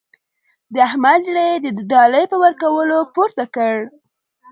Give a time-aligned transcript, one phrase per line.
[0.73, 3.75] د احمد زړه يې د ډالۍ په ورکولو پورته کړ.